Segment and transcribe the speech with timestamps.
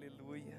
[0.00, 0.56] Aleluia.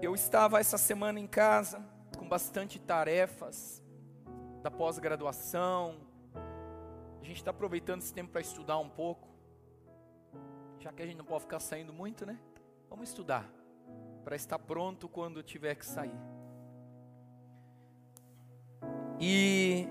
[0.00, 1.84] Eu estava essa semana em casa
[2.16, 3.82] com bastante tarefas
[4.62, 5.96] da pós-graduação.
[7.20, 9.28] A gente está aproveitando esse tempo para estudar um pouco.
[10.78, 12.38] Já que a gente não pode ficar saindo muito, né?
[12.88, 13.44] Vamos estudar
[14.22, 16.20] para estar pronto quando tiver que sair.
[19.18, 19.88] E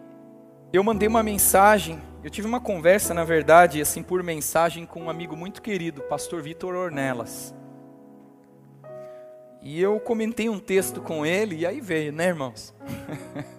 [0.72, 5.10] eu mandei uma mensagem, eu tive uma conversa, na verdade, assim por mensagem com um
[5.10, 7.56] amigo muito querido, pastor Vitor Ornelas.
[9.62, 12.74] E eu comentei um texto com ele e aí veio, né, irmãos?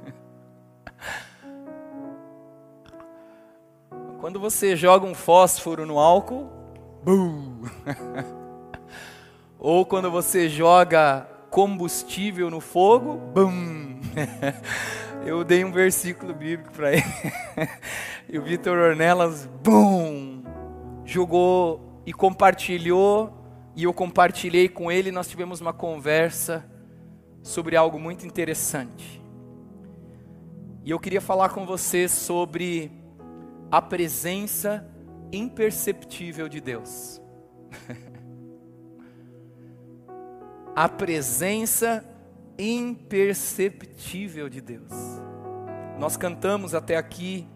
[4.21, 6.51] Quando você joga um fósforo no álcool,
[7.05, 7.63] bum!
[9.59, 14.01] Ou quando você joga combustível no fogo, bum!
[15.25, 17.03] Eu dei um versículo bíblico para ele.
[18.29, 20.43] e o Vitor Ornelas, bum!
[21.05, 23.33] Jogou e compartilhou,
[23.75, 26.65] e eu compartilhei com ele, nós tivemos uma conversa
[27.43, 29.23] sobre algo muito interessante.
[30.85, 32.91] E eu queria falar com você sobre
[33.71, 34.87] a presença
[35.33, 37.21] imperceptível de Deus.
[40.75, 42.18] a presença imperceptível
[44.51, 44.91] de Deus.
[45.97, 47.49] Nós cantamos até aqui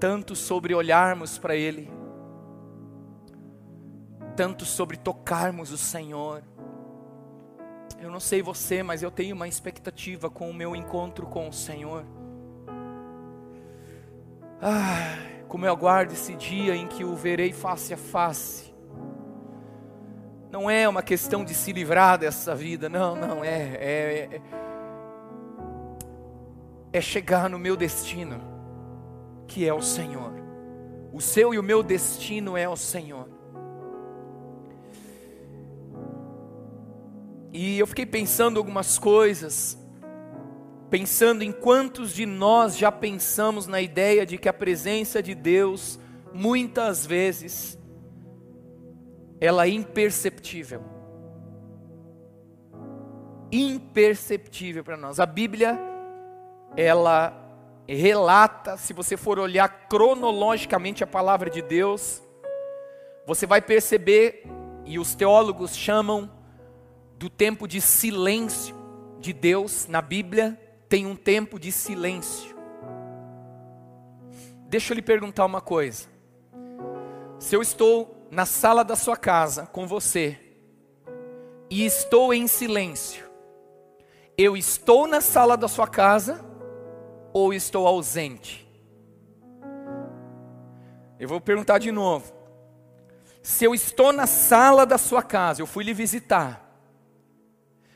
[0.00, 1.90] tanto sobre olharmos para Ele,
[4.34, 6.42] tanto sobre tocarmos o Senhor.
[8.00, 11.52] Eu não sei você, mas eu tenho uma expectativa com o meu encontro com o
[11.52, 12.04] Senhor.
[14.62, 18.67] Ah, como eu aguardo esse dia em que o verei face a face
[20.50, 24.40] não é uma questão de se livrar dessa vida, não, não, é, é, é,
[26.92, 28.40] é chegar no meu destino,
[29.46, 30.32] que é o Senhor.
[31.12, 33.28] O seu e o meu destino é o Senhor.
[37.52, 39.78] E eu fiquei pensando algumas coisas,
[40.90, 45.98] pensando em quantos de nós já pensamos na ideia de que a presença de Deus,
[46.32, 47.77] muitas vezes,
[49.40, 50.82] ela é imperceptível.
[53.50, 55.20] Imperceptível para nós.
[55.20, 55.78] A Bíblia,
[56.76, 57.32] ela
[57.86, 62.22] relata, se você for olhar cronologicamente a palavra de Deus,
[63.26, 64.44] você vai perceber,
[64.84, 66.30] e os teólogos chamam
[67.16, 68.74] do tempo de silêncio
[69.18, 72.56] de Deus na Bíblia, tem um tempo de silêncio.
[74.68, 76.06] Deixa eu lhe perguntar uma coisa.
[77.38, 80.38] Se eu estou na sala da sua casa com você
[81.70, 83.28] e estou em silêncio,
[84.36, 86.44] eu estou na sala da sua casa
[87.32, 88.66] ou estou ausente?
[91.18, 92.32] Eu vou perguntar de novo.
[93.42, 96.64] Se eu estou na sala da sua casa, eu fui lhe visitar,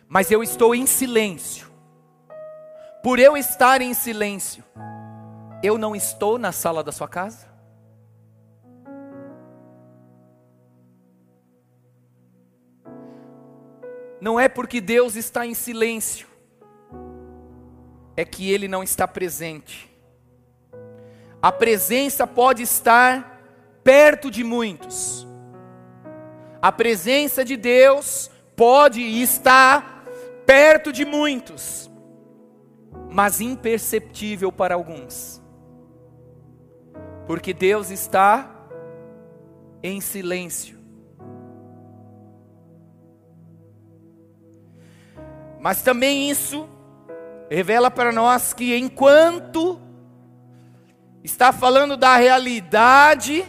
[0.09, 1.71] mas eu estou em silêncio,
[3.03, 4.65] por eu estar em silêncio,
[5.63, 7.52] eu não estou na sala da sua casa?
[14.23, 16.29] Não é porque Deus está em silêncio,
[18.17, 19.93] é que Ele não está presente.
[21.43, 23.43] A presença pode estar
[23.83, 25.27] perto de muitos,
[26.63, 30.05] a presença de Deus pode estar
[30.47, 31.91] perto de muitos,
[33.11, 35.43] mas imperceptível para alguns,
[37.27, 38.69] porque Deus está
[39.83, 40.82] em silêncio.
[45.63, 46.69] Mas também isso
[47.49, 49.81] revela para nós que enquanto
[51.23, 53.47] está falando da realidade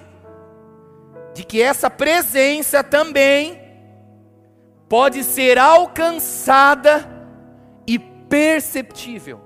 [1.34, 3.60] de que essa presença também
[4.88, 7.10] pode ser alcançada
[7.88, 9.42] e perceptível.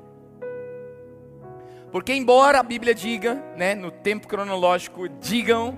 [1.89, 5.77] Porque embora a Bíblia diga, né, no tempo cronológico, digam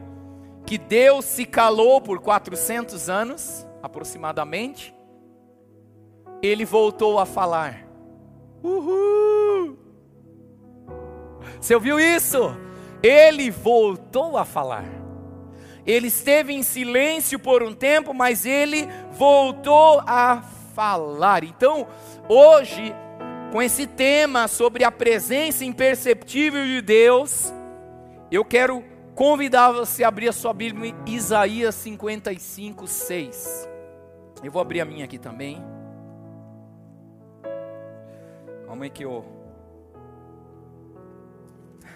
[0.66, 4.92] que Deus se calou por 400 anos, aproximadamente,
[6.42, 7.86] ele voltou a falar.
[8.64, 9.78] Uhul!
[11.60, 12.56] Você ouviu isso?
[13.04, 14.86] Ele voltou a falar.
[15.86, 20.42] Ele esteve em silêncio por um tempo, mas ele voltou a
[20.74, 21.44] falar.
[21.44, 21.88] Então,
[22.28, 22.94] hoje,
[23.52, 27.54] com esse tema sobre a presença imperceptível de Deus,
[28.32, 28.84] eu quero
[29.16, 33.70] convidar você a abrir a sua Bíblia em Isaías 55, 6.
[34.44, 35.62] Eu vou abrir a minha aqui também.
[38.80, 39.26] Como é que eu.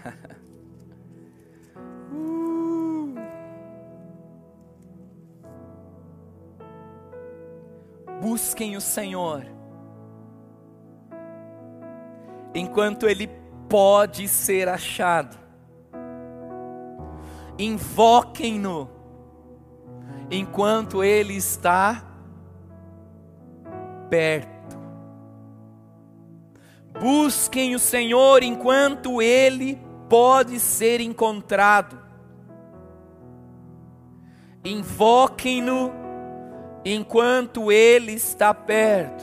[8.21, 9.45] Busquem o Senhor
[12.53, 13.29] enquanto Ele
[13.69, 15.37] pode ser achado.
[17.57, 18.89] Invoquem-no
[20.29, 22.03] enquanto Ele está
[24.09, 24.52] perto.
[27.03, 29.77] Busquem o Senhor enquanto Ele
[30.07, 32.01] pode ser encontrado.
[34.63, 35.91] Invoquem-no
[36.85, 39.21] enquanto Ele está perto.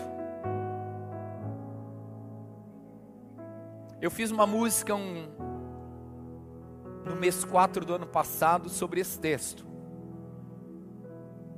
[3.98, 5.26] Eu fiz uma música um,
[7.06, 9.66] no mês 4 do ano passado sobre esse texto.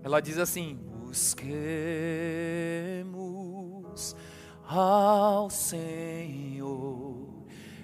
[0.05, 1.83] Ela diz assim: Busquemos
[4.75, 7.13] ao Senhor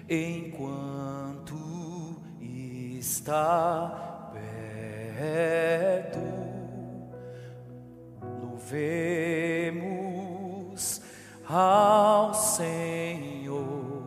[0.09, 1.55] enquanto
[2.41, 6.17] está perto.
[8.41, 9.79] Louvemos
[11.47, 14.03] ao Senhor,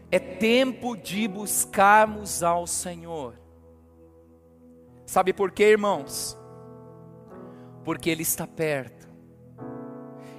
[0.10, 3.45] É tempo de buscarmos ao Senhor.
[5.16, 6.38] Sabe por quê, irmãos?
[7.86, 9.08] Porque Ele está perto.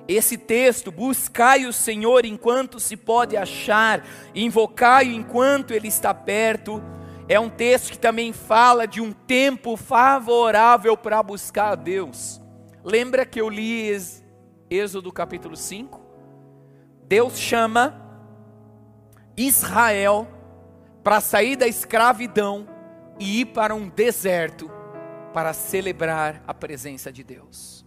[0.07, 6.83] Esse texto, buscai o Senhor enquanto se pode achar, invocai-o enquanto Ele está perto,
[7.27, 12.39] é um texto que também fala de um tempo favorável para buscar a Deus.
[12.85, 13.91] Lembra que eu li
[14.69, 16.03] Êxodo capítulo 5?
[17.09, 17.99] Deus chama
[19.39, 20.29] Israel
[21.03, 22.76] para sair da escravidão
[23.19, 24.71] e ir para um deserto
[25.33, 27.85] para celebrar a presença de Deus.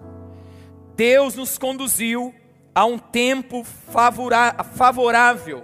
[0.96, 2.34] Deus nos conduziu
[2.76, 5.64] a um tempo favorável.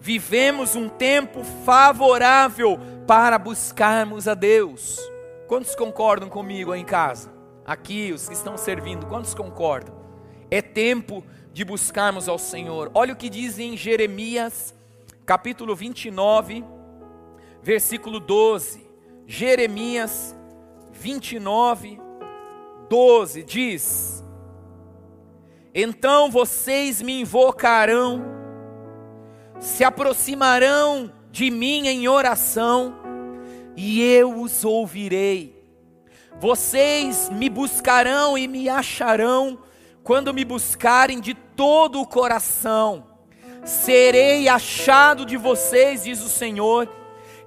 [0.00, 4.98] Vivemos um tempo favorável para buscarmos a Deus.
[5.46, 7.32] Quantos concordam comigo aí em casa?
[7.64, 9.94] Aqui, os que estão servindo, quantos concordam?
[10.50, 12.90] É tempo de buscarmos ao Senhor.
[12.94, 14.74] Olha o que diz em Jeremias,
[15.24, 16.64] capítulo 29,
[17.62, 18.91] versículo 12.
[19.34, 20.36] Jeremias
[20.92, 21.98] 29,
[22.90, 24.22] 12 diz:
[25.74, 28.22] Então vocês me invocarão,
[29.58, 32.94] se aproximarão de mim em oração,
[33.74, 35.64] e eu os ouvirei.
[36.38, 39.60] Vocês me buscarão e me acharão,
[40.04, 43.06] quando me buscarem de todo o coração.
[43.64, 46.86] Serei achado de vocês, diz o Senhor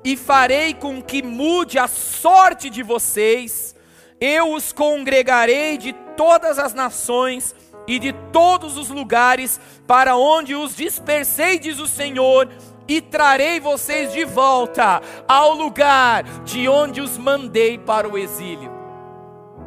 [0.05, 3.75] e farei com que mude a sorte de vocês.
[4.21, 7.55] Eu os congregarei de todas as nações
[7.87, 12.47] e de todos os lugares para onde os dispersei, diz o Senhor,
[12.87, 18.71] e trarei vocês de volta ao lugar de onde os mandei para o exílio.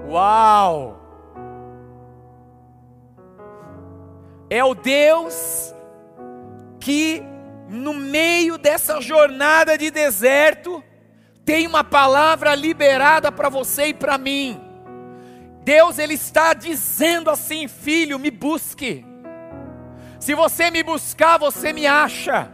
[0.08, 0.96] Uau!
[4.48, 5.74] É o Deus
[6.78, 7.22] que
[7.68, 10.82] no meio dessa jornada de deserto,
[11.44, 14.60] tem uma palavra liberada para você e para mim.
[15.62, 19.04] Deus ele está dizendo assim, filho, me busque.
[20.18, 22.50] Se você me buscar, você me acha.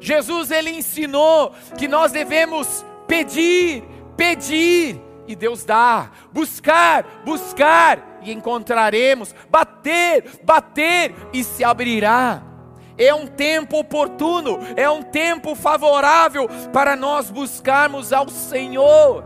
[0.00, 3.84] Jesus ele ensinou que nós devemos pedir,
[4.16, 6.10] pedir e Deus dá.
[6.32, 9.34] Buscar, buscar e encontraremos.
[9.50, 12.53] Bater, bater e se abrirá
[12.96, 19.24] é um tempo oportuno, é um tempo favorável para nós buscarmos ao Senhor.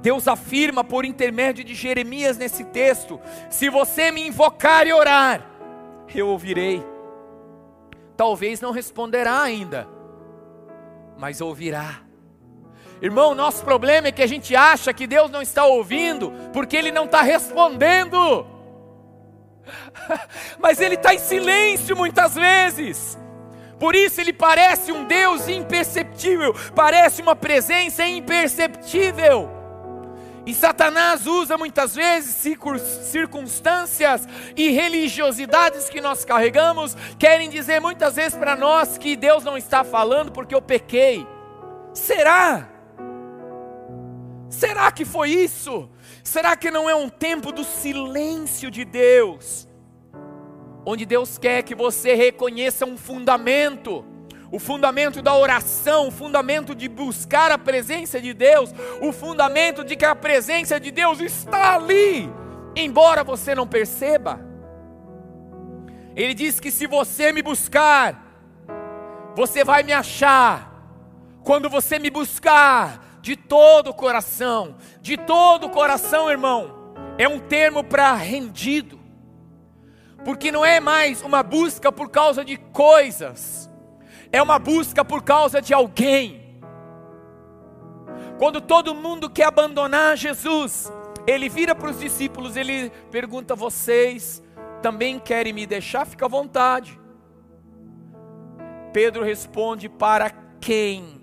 [0.00, 5.46] Deus afirma por intermédio de Jeremias nesse texto: se você me invocar e orar,
[6.14, 6.84] eu ouvirei.
[8.16, 9.88] Talvez não responderá ainda,
[11.18, 12.02] mas ouvirá.
[13.02, 16.92] Irmão, nosso problema é que a gente acha que Deus não está ouvindo, porque Ele
[16.92, 18.46] não está respondendo.
[20.58, 23.18] Mas ele está em silêncio muitas vezes.
[23.78, 29.48] Por isso ele parece um Deus imperceptível, parece uma presença imperceptível.
[30.46, 32.34] E Satanás usa muitas vezes
[33.04, 34.26] circunstâncias
[34.56, 39.84] e religiosidades que nós carregamos, querem dizer muitas vezes para nós que Deus não está
[39.84, 41.26] falando porque eu pequei.
[41.94, 42.68] Será?
[44.48, 45.88] Será que foi isso?
[46.22, 49.68] Será que não é um tempo do silêncio de Deus?
[50.84, 54.04] Onde Deus quer que você reconheça um fundamento,
[54.50, 59.96] o fundamento da oração, o fundamento de buscar a presença de Deus, o fundamento de
[59.96, 62.30] que a presença de Deus está ali,
[62.74, 64.40] embora você não perceba.
[66.16, 68.26] Ele diz que se você me buscar,
[69.34, 70.70] você vai me achar
[71.42, 77.38] Quando você me buscar de todo o coração, de todo o coração, irmão, é um
[77.38, 78.98] termo para rendido,
[80.24, 83.70] porque não é mais uma busca por causa de coisas,
[84.32, 86.40] é uma busca por causa de alguém.
[88.38, 90.90] Quando todo mundo quer abandonar Jesus,
[91.26, 94.42] ele vira para os discípulos, ele pergunta: Vocês
[94.80, 96.06] também querem me deixar?
[96.06, 96.98] Fica à vontade.
[98.92, 101.19] Pedro responde: Para quem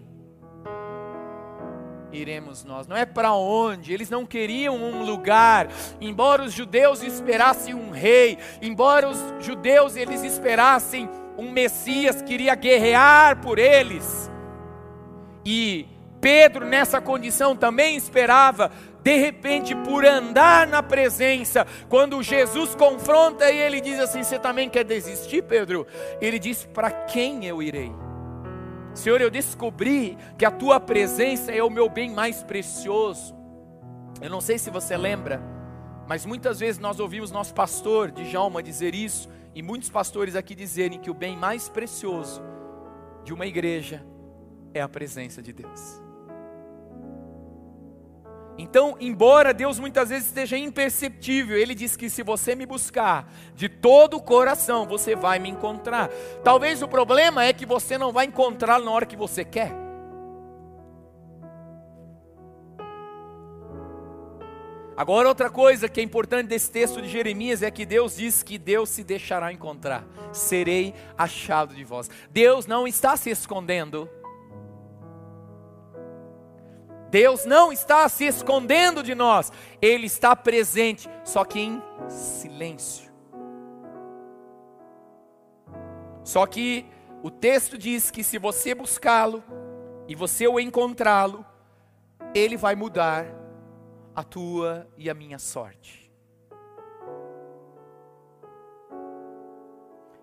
[2.18, 2.88] iremos nós?
[2.88, 5.68] Não é para onde, eles não queriam um lugar,
[6.02, 12.56] embora os judeus esperassem um rei, embora os judeus eles esperassem um Messias que iria
[12.56, 14.30] guerrear por eles.
[15.46, 15.88] E
[16.20, 18.72] Pedro, nessa condição, também esperava,
[19.04, 24.70] de repente, por andar na presença, quando Jesus confronta e ele diz assim: Você também
[24.70, 25.86] quer desistir, Pedro?
[26.20, 27.92] Ele diz: Para quem eu irei?
[28.98, 33.36] Senhor, eu descobri que a tua presença é o meu bem mais precioso.
[34.20, 35.40] Eu não sei se você lembra,
[36.08, 41.00] mas muitas vezes nós ouvimos nosso pastor, Djalma, dizer isso, e muitos pastores aqui dizerem
[41.00, 42.42] que o bem mais precioso
[43.24, 44.04] de uma igreja
[44.74, 46.07] é a presença de Deus.
[48.58, 53.70] Então, embora Deus muitas vezes esteja imperceptível, Ele diz que se você me buscar de
[53.70, 56.10] todo o coração, você vai me encontrar.
[56.44, 59.88] Talvez o problema é que você não vai encontrar na hora que você quer.
[64.98, 68.58] Agora, outra coisa que é importante desse texto de Jeremias é que Deus diz que
[68.58, 72.10] Deus se deixará encontrar, serei achado de vós.
[72.32, 74.10] Deus não está se escondendo,
[77.10, 83.12] Deus não está se escondendo de nós, Ele está presente, só que em silêncio.
[86.24, 86.86] Só que
[87.24, 89.44] o texto diz que se você buscá-lo
[90.08, 91.46] e você o encontrá-lo,
[92.34, 93.26] Ele vai mudar
[94.14, 96.12] a tua e a minha sorte.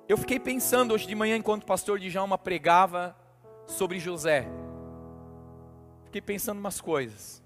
[0.07, 3.17] Eu fiquei pensando hoje de manhã, enquanto o pastor Djalma pregava
[3.67, 4.47] sobre José
[6.15, 7.43] fiquei pensando umas coisas.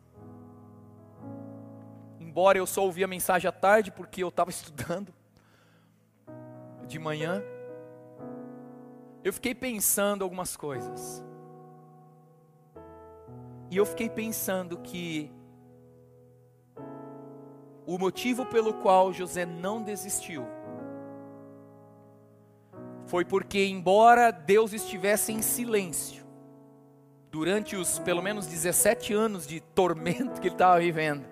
[2.21, 5.15] Embora eu só ouvi a mensagem à tarde, porque eu estava estudando
[6.87, 7.43] de manhã,
[9.25, 11.25] eu fiquei pensando algumas coisas.
[13.71, 15.33] E eu fiquei pensando que
[17.87, 20.47] o motivo pelo qual José não desistiu
[23.07, 26.18] foi porque, embora Deus estivesse em silêncio,
[27.31, 31.25] durante os pelo menos 17 anos de tormento que ele estava vivendo,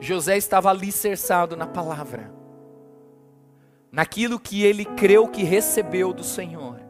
[0.00, 2.32] José estava alicerçado na palavra,
[3.90, 6.80] naquilo que ele creu que recebeu do Senhor,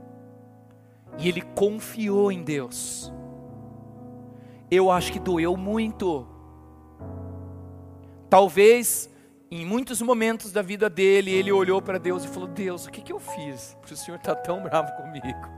[1.19, 3.13] e ele confiou em Deus.
[4.71, 6.27] Eu acho que doeu muito.
[8.29, 9.09] Talvez
[9.51, 13.01] em muitos momentos da vida dele, ele olhou para Deus e falou: Deus, o que,
[13.01, 13.77] que eu fiz?
[13.81, 15.49] Porque o Senhor está tão bravo comigo.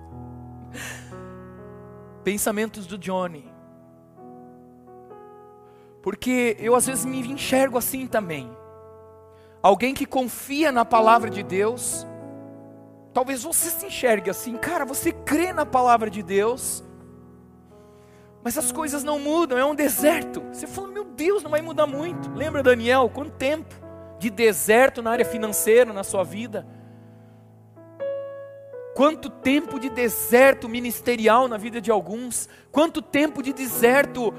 [2.27, 3.49] Pensamentos do Johnny.
[6.03, 8.51] Porque eu às vezes me enxergo assim também.
[9.63, 12.05] Alguém que confia na palavra de Deus.
[13.15, 16.83] Talvez você se enxergue assim, cara, você crê na palavra de Deus,
[18.43, 20.43] mas as coisas não mudam, é um deserto.
[20.53, 22.29] Você fala, meu Deus, não vai mudar muito.
[22.35, 23.73] Lembra, Daniel, quanto tempo
[24.19, 26.67] de deserto na área financeira na sua vida?
[28.97, 34.33] Quanto tempo de deserto ministerial na vida de alguns, quanto tempo de deserto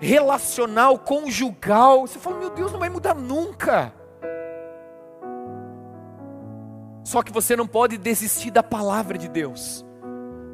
[0.00, 2.08] relacional, conjugal.
[2.08, 3.94] Você fala, meu Deus, não vai mudar nunca.
[7.04, 9.86] Só que você não pode desistir da palavra de Deus.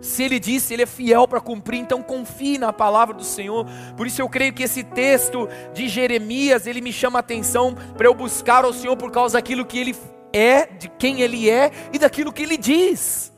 [0.02, 3.64] Se ele disse, ele é fiel para cumprir, então confie na palavra do Senhor.
[3.96, 8.06] Por isso eu creio que esse texto de Jeremias, ele me chama a atenção para
[8.06, 9.96] eu buscar ao Senhor por causa daquilo que ele
[10.30, 13.34] é, de quem ele é e daquilo que ele diz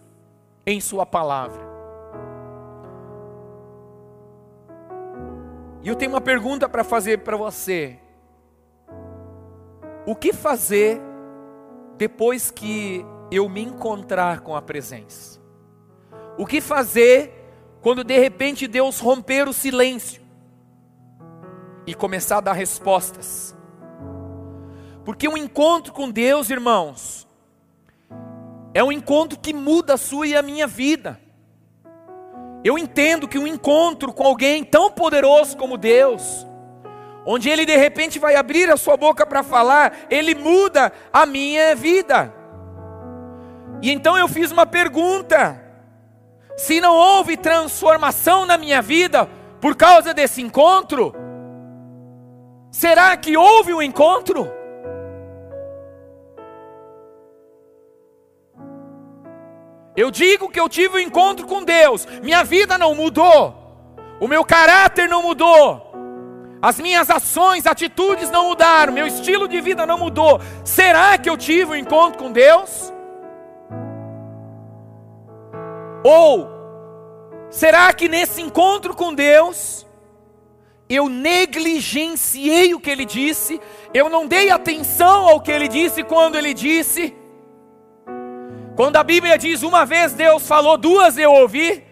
[0.70, 1.66] em Sua palavra.
[5.82, 7.98] E eu tenho uma pergunta para fazer para você.
[10.04, 11.00] O que fazer
[11.96, 15.40] depois que eu me encontrar com a presença?
[16.36, 17.32] O que fazer
[17.80, 20.20] quando de repente Deus romper o silêncio
[21.86, 23.56] e começar a dar respostas?
[25.04, 27.27] Porque um encontro com Deus, irmãos,
[28.74, 31.20] é um encontro que muda a sua e a minha vida.
[32.64, 36.46] Eu entendo que um encontro com alguém tão poderoso como Deus,
[37.24, 41.74] onde Ele de repente vai abrir a sua boca para falar, Ele muda a minha
[41.74, 42.34] vida.
[43.80, 45.62] E então eu fiz uma pergunta:
[46.56, 49.28] se não houve transformação na minha vida
[49.60, 51.14] por causa desse encontro,
[52.70, 54.57] será que houve um encontro?
[59.98, 63.52] Eu digo que eu tive um encontro com Deus, minha vida não mudou,
[64.20, 65.90] o meu caráter não mudou,
[66.62, 70.40] as minhas ações, atitudes não mudaram, meu estilo de vida não mudou.
[70.64, 72.92] Será que eu tive um encontro com Deus?
[76.04, 76.48] Ou
[77.50, 79.84] será que nesse encontro com Deus
[80.88, 83.60] eu negligenciei o que ele disse,
[83.92, 87.17] eu não dei atenção ao que ele disse quando ele disse?
[88.78, 91.82] Quando a Bíblia diz uma vez Deus falou, duas eu ouvi.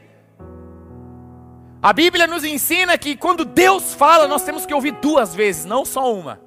[1.82, 5.84] A Bíblia nos ensina que quando Deus fala, nós temos que ouvir duas vezes, não
[5.84, 6.40] só uma.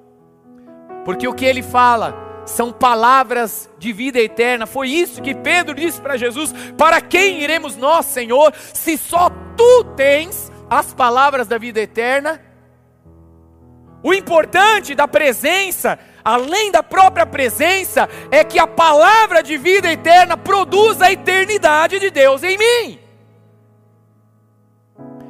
[1.03, 2.15] Porque o que ele fala
[2.46, 4.65] são palavras de vida eterna.
[4.65, 9.84] Foi isso que Pedro disse para Jesus: Para quem iremos nós, Senhor, se só tu
[9.98, 12.41] tens as palavras da vida eterna?
[14.01, 20.38] O importante da presença além da própria presença, é que a palavra de vida eterna
[20.38, 22.99] produz a eternidade de Deus em mim.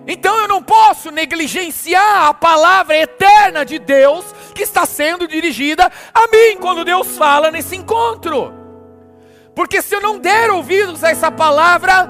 [0.08, 6.22] Então eu não posso negligenciar a palavra eterna de Deus que está sendo dirigida a
[6.28, 8.52] mim quando Deus fala nesse encontro.
[9.54, 12.10] Porque se eu não der ouvidos a essa palavra,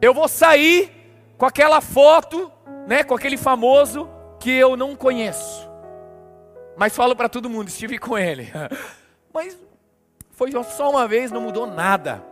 [0.00, 0.90] eu vou sair
[1.36, 2.50] com aquela foto,
[2.86, 4.08] né, com aquele famoso
[4.40, 5.71] que eu não conheço.
[6.76, 8.50] Mas falo para todo mundo, estive com ele.
[9.32, 9.58] Mas
[10.30, 12.24] foi só uma vez, não mudou nada.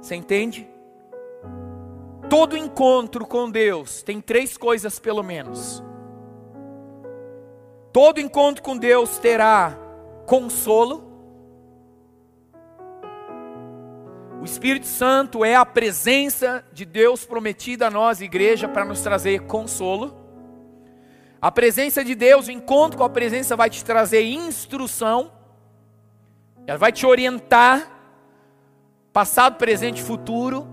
[0.00, 0.68] Você entende?
[2.28, 5.82] Todo encontro com Deus tem três coisas pelo menos.
[7.92, 9.78] Todo encontro com Deus terá
[10.26, 11.12] consolo.
[14.40, 19.42] O Espírito Santo é a presença de Deus prometida a nós, igreja, para nos trazer
[19.42, 20.23] consolo.
[21.44, 25.30] A presença de Deus, o encontro com a presença vai te trazer instrução,
[26.66, 27.86] ela vai te orientar,
[29.12, 30.66] passado, presente e futuro,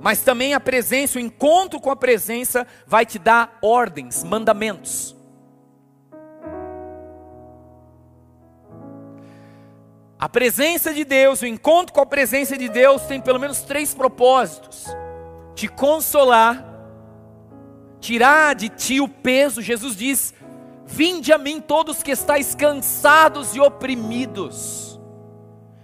[0.00, 5.16] mas também a presença, o encontro com a presença vai te dar ordens, mandamentos.
[10.20, 13.92] A presença de Deus, o encontro com a presença de Deus tem pelo menos três
[13.92, 14.86] propósitos:
[15.56, 16.67] te consolar,
[18.00, 19.62] tirar de ti o peso.
[19.62, 20.34] Jesus diz:
[20.86, 25.00] Vinde a mim todos que estáis cansados e oprimidos,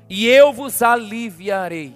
[0.08, 1.94] e eu vos aliviarei.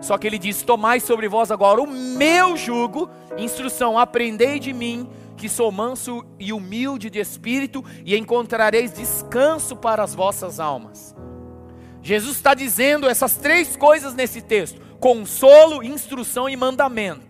[0.00, 5.08] Só que ele diz: Tomai sobre vós agora o meu jugo, instrução, aprendei de mim,
[5.36, 11.14] que sou manso e humilde de espírito, e encontrareis descanso para as vossas almas.
[12.02, 17.27] Jesus está dizendo essas três coisas nesse texto: consolo, instrução e mandamento.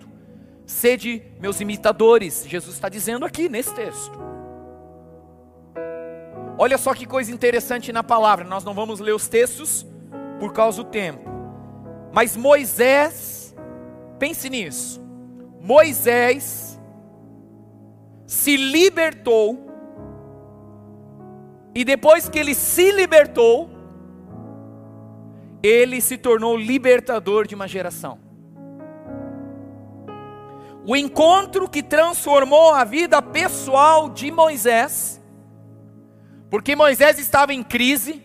[0.69, 4.13] Sede meus imitadores, Jesus está dizendo aqui nesse texto.
[6.59, 9.87] Olha só que coisa interessante na palavra, nós não vamos ler os textos
[10.39, 11.27] por causa do tempo.
[12.13, 13.57] Mas Moisés,
[14.19, 15.01] pense nisso.
[15.59, 16.79] Moisés
[18.27, 19.59] se libertou,
[21.75, 23.71] e depois que ele se libertou,
[25.63, 28.28] ele se tornou libertador de uma geração
[30.89, 35.21] o encontro que transformou a vida pessoal de Moisés,
[36.49, 38.23] porque Moisés estava em crise,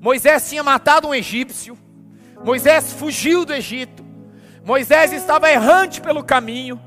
[0.00, 1.76] Moisés tinha matado um egípcio,
[2.44, 4.04] Moisés fugiu do Egito,
[4.64, 6.80] Moisés estava errante pelo caminho,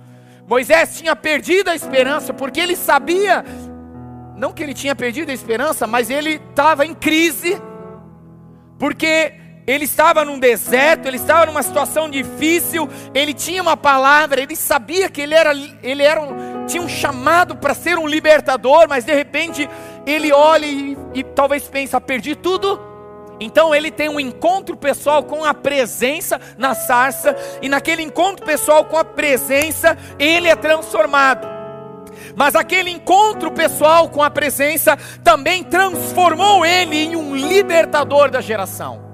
[0.48, 3.44] Moisés tinha perdido a esperança, porque ele sabia,
[4.38, 7.62] não que ele tinha perdido a esperança, mas ele estava em crise,
[8.80, 9.34] porque
[9.68, 15.10] ele estava num deserto, ele estava numa situação difícil, ele tinha uma palavra, ele sabia
[15.10, 19.14] que ele era, ele era um, tinha um chamado para ser um libertador, mas de
[19.14, 19.68] repente
[20.06, 22.80] ele olha e, e talvez pensa, perdi tudo.
[23.40, 28.86] Então ele tem um encontro pessoal com a presença na sarça, e naquele encontro pessoal
[28.86, 31.56] com a presença, ele é transformado.
[32.36, 39.05] Mas aquele encontro pessoal com a presença também transformou ele em um libertador da geração.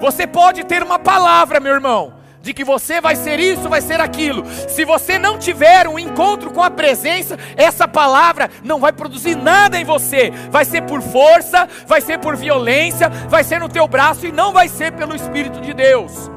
[0.00, 4.00] Você pode ter uma palavra, meu irmão, de que você vai ser isso, vai ser
[4.00, 4.44] aquilo.
[4.68, 9.78] Se você não tiver um encontro com a presença, essa palavra não vai produzir nada
[9.78, 10.32] em você.
[10.50, 14.52] Vai ser por força, vai ser por violência, vai ser no teu braço e não
[14.52, 16.30] vai ser pelo Espírito de Deus.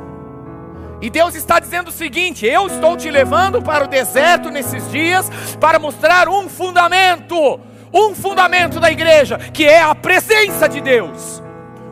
[1.01, 5.29] E Deus está dizendo o seguinte: eu estou te levando para o deserto nesses dias
[5.59, 7.59] para mostrar um fundamento,
[7.93, 11.41] um fundamento da igreja, que é a presença de Deus.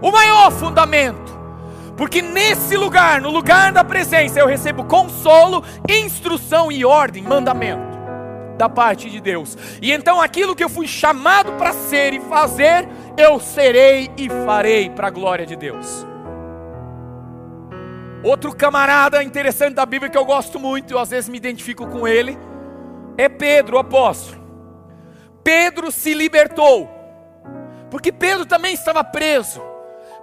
[0.01, 1.40] O maior fundamento.
[2.02, 7.96] Porque nesse lugar, no lugar da presença, eu recebo consolo, instrução e ordem, mandamento
[8.58, 9.56] da parte de Deus.
[9.80, 14.90] E então aquilo que eu fui chamado para ser e fazer, eu serei e farei
[14.90, 16.04] para a glória de Deus.
[18.24, 22.08] Outro camarada interessante da Bíblia que eu gosto muito, eu às vezes me identifico com
[22.08, 22.36] ele,
[23.16, 24.42] é Pedro, o apóstolo.
[25.44, 26.90] Pedro se libertou,
[27.92, 29.62] porque Pedro também estava preso,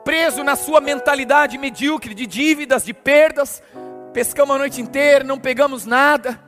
[0.08, 3.62] preso na sua mentalidade medíocre de dívidas, de perdas.
[4.10, 6.40] Pescamos a noite inteira, não pegamos nada,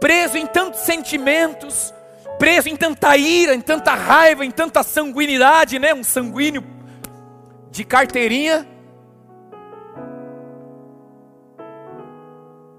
[0.00, 1.94] preso em tantos sentimentos,
[2.36, 5.94] preso em tanta ira, em tanta raiva, em tanta sanguinidade, né?
[5.94, 6.64] Um sanguíneo
[7.70, 8.66] de carteirinha.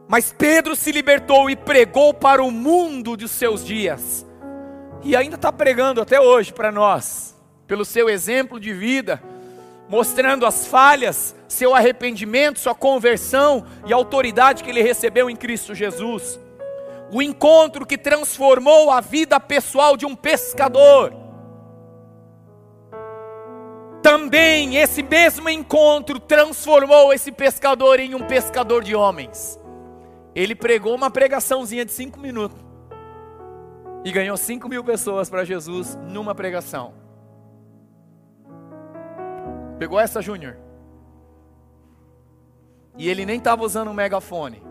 [0.09, 4.25] Mas Pedro se libertou e pregou para o mundo de seus dias.
[5.01, 7.33] E ainda está pregando até hoje para nós,
[7.65, 9.23] pelo seu exemplo de vida,
[9.89, 15.73] mostrando as falhas, seu arrependimento, sua conversão e a autoridade que ele recebeu em Cristo
[15.73, 16.39] Jesus.
[17.11, 21.11] O encontro que transformou a vida pessoal de um pescador.
[24.03, 29.59] Também esse mesmo encontro transformou esse pescador em um pescador de homens.
[30.35, 32.57] Ele pregou uma pregaçãozinha de cinco minutos
[34.05, 36.93] e ganhou cinco mil pessoas para Jesus numa pregação.
[39.79, 40.57] Pegou essa, Júnior?
[42.97, 44.61] E ele nem estava usando um megafone.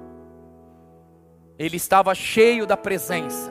[1.58, 3.50] Ele estava cheio da presença.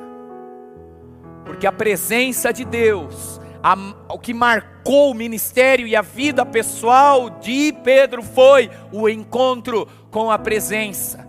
[1.44, 3.76] Porque a presença de Deus, a,
[4.14, 10.30] o que marcou o ministério e a vida pessoal de Pedro foi o encontro com
[10.30, 11.28] a presença.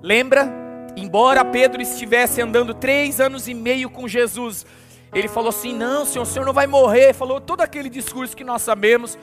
[0.00, 0.48] Lembra?
[0.96, 4.64] Embora Pedro estivesse andando três anos e meio com Jesus,
[5.12, 7.12] ele falou assim: Não, Senhor, o Senhor não vai morrer.
[7.12, 9.18] Falou todo aquele discurso que nós sabemos.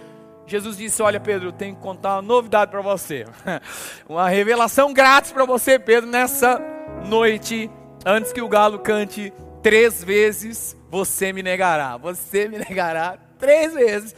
[0.46, 3.26] Jesus disse: Olha, Pedro, eu tenho que contar uma novidade para você,
[4.08, 6.62] uma revelação grátis para você, Pedro, nessa
[7.06, 7.70] noite,
[8.06, 11.98] antes que o galo cante três vezes, você me negará.
[11.98, 14.16] Você me negará três vezes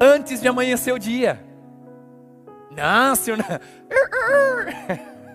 [0.00, 1.44] antes de amanhecer o dia.
[2.70, 3.38] Não, Senhor.
[3.38, 3.46] Não.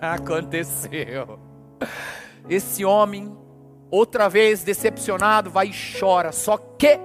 [0.00, 1.38] Aconteceu.
[2.48, 3.36] Esse homem,
[3.90, 6.32] outra vez decepcionado, vai e chora.
[6.32, 6.98] Só que,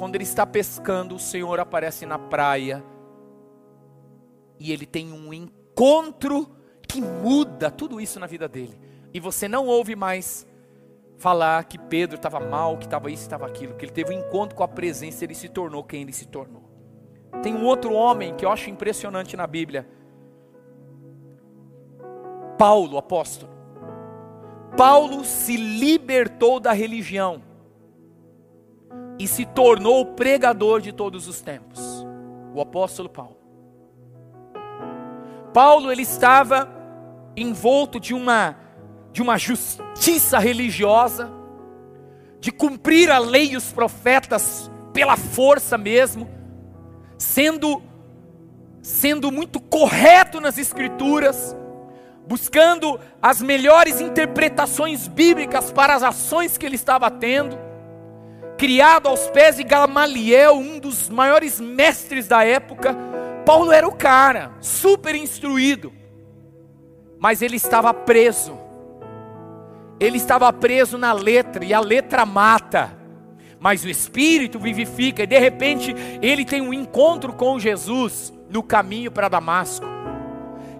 [0.00, 2.82] quando ele está pescando, o Senhor aparece na praia.
[4.58, 6.48] E ele tem um encontro
[6.88, 8.80] que muda tudo isso na vida dele.
[9.12, 10.46] E você não ouve mais
[11.18, 13.74] falar que Pedro estava mal, que estava isso, estava aquilo.
[13.74, 16.62] Que ele teve um encontro com a presença, ele se tornou quem ele se tornou.
[17.42, 19.86] Tem um outro homem que eu acho impressionante na Bíblia
[22.56, 23.52] Paulo, apóstolo.
[24.78, 27.49] Paulo se libertou da religião
[29.20, 32.06] e se tornou pregador de todos os tempos.
[32.54, 33.36] O apóstolo Paulo.
[35.52, 36.66] Paulo ele estava
[37.36, 38.56] envolto de uma
[39.12, 41.30] de uma justiça religiosa,
[42.38, 46.26] de cumprir a lei e os profetas pela força mesmo,
[47.18, 47.82] sendo
[48.80, 51.54] sendo muito correto nas escrituras,
[52.26, 57.69] buscando as melhores interpretações bíblicas para as ações que ele estava tendo,
[58.60, 62.94] criado aos pés de Gamaliel, um dos maiores mestres da época.
[63.46, 65.90] Paulo era o cara, super instruído,
[67.18, 68.58] mas ele estava preso.
[69.98, 72.94] Ele estava preso na letra, e a letra mata,
[73.58, 79.10] mas o espírito vivifica, e de repente ele tem um encontro com Jesus no caminho
[79.10, 79.86] para Damasco.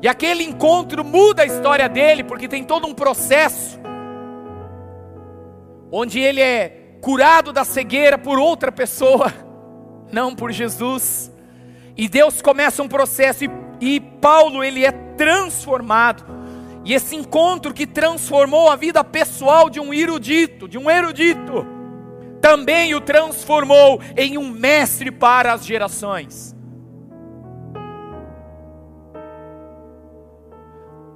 [0.03, 3.81] E aquele encontro muda a história dele, porque tem todo um processo
[5.91, 9.33] onde ele é curado da cegueira por outra pessoa,
[10.13, 11.31] não por Jesus.
[11.97, 16.25] E Deus começa um processo e, e Paulo ele é transformado.
[16.85, 21.67] E esse encontro que transformou a vida pessoal de um erudito, de um erudito,
[22.41, 26.57] também o transformou em um mestre para as gerações.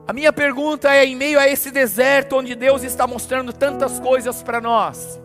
[0.06, 4.42] A minha pergunta é: em meio a esse deserto onde Deus está mostrando tantas coisas
[4.42, 5.18] para nós,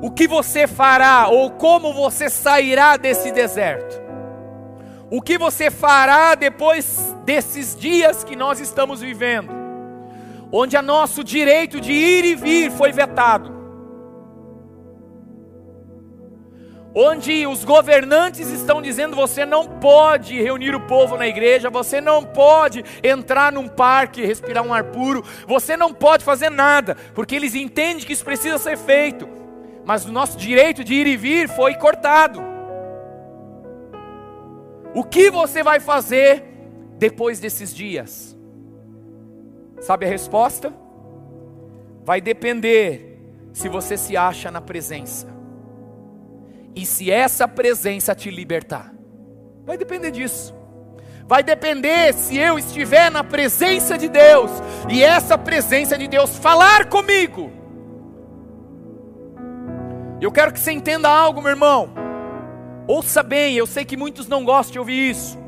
[0.00, 4.00] o que você fará ou como você sairá desse deserto?
[5.10, 9.50] O que você fará depois desses dias que nós estamos vivendo,
[10.52, 13.58] onde a nosso direito de ir e vir foi vetado?
[17.00, 22.24] onde os governantes estão dizendo você não pode reunir o povo na igreja, você não
[22.24, 27.54] pode entrar num parque, respirar um ar puro, você não pode fazer nada, porque eles
[27.54, 29.28] entendem que isso precisa ser feito,
[29.88, 32.42] mas o nosso direito de ir e vir foi cortado.
[34.94, 36.44] O que você vai fazer
[36.98, 38.36] depois desses dias?
[39.80, 40.74] Sabe a resposta?
[42.04, 43.18] Vai depender
[43.54, 45.26] se você se acha na presença.
[46.76, 48.92] E se essa presença te libertar.
[49.64, 50.54] Vai depender disso.
[51.26, 54.50] Vai depender se eu estiver na presença de Deus
[54.90, 57.57] e essa presença de Deus falar comigo.
[60.20, 61.90] Eu quero que você entenda algo, meu irmão.
[62.86, 65.38] Ouça bem, eu sei que muitos não gostam de ouvir isso.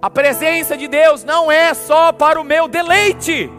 [0.00, 3.50] A presença de Deus não é só para o meu deleite.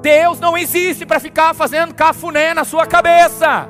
[0.00, 3.68] Deus não existe para ficar fazendo cafuné na sua cabeça,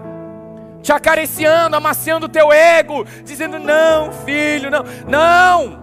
[0.81, 5.81] te acariciando, amaciando o teu ego, dizendo: não, filho, não, não.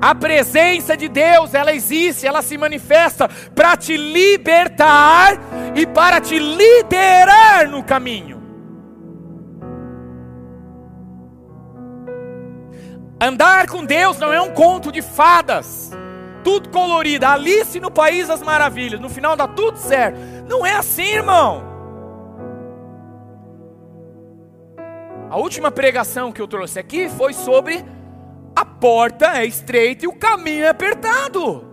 [0.00, 5.38] A presença de Deus, ela existe, ela se manifesta para te libertar
[5.74, 8.35] e para te liderar no caminho.
[13.20, 15.90] Andar com Deus não é um conto de fadas,
[16.44, 20.18] tudo colorido, Alice no País das Maravilhas, no final dá tudo certo.
[20.46, 21.64] Não é assim, irmão.
[25.30, 27.84] A última pregação que eu trouxe aqui foi sobre
[28.54, 31.64] a porta é estreita e o caminho é apertado.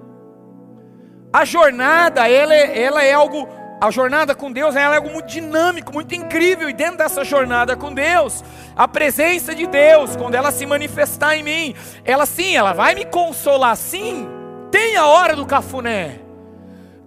[1.32, 3.48] A jornada, ela é, ela é algo
[3.84, 7.94] a jornada com Deus é algo muito dinâmico, muito incrível, e dentro dessa jornada com
[7.94, 8.42] Deus,
[8.78, 13.04] a presença de Deus, quando ela se manifestar em mim, ela sim, ela vai me
[13.04, 14.26] consolar, sim.
[14.72, 16.22] Tem a hora do cafuné,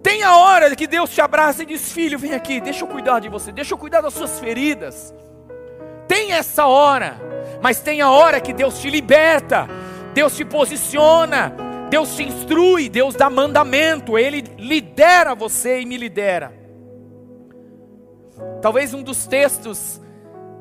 [0.03, 3.21] tem a hora que Deus te abraça e diz: Filho, vem aqui, deixa eu cuidar
[3.21, 5.11] de você, deixa eu cuidar das suas feridas.
[6.07, 7.19] Tem essa hora,
[7.59, 9.67] mas tem a hora que Deus te liberta,
[10.13, 11.55] Deus te posiciona,
[11.89, 16.56] Deus te instrui, Deus dá mandamento, Ele lidera você e me lidera.
[18.61, 20.01] Talvez um dos textos